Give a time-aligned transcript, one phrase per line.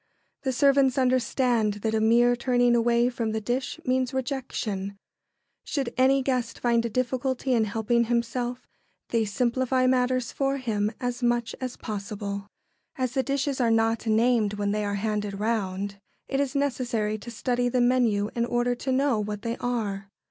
[0.41, 4.97] The servants understand that a mere turning away from the dish means rejection.
[5.63, 8.65] Should any guest find a difficulty in helping himself,
[9.09, 12.47] they simplify matters for him as much as possible.
[12.47, 15.99] [Sidenote: Studying the menu.] As the dishes are not named when they are handed round,
[16.27, 20.09] it is necessary to study the menu in order to know what they are.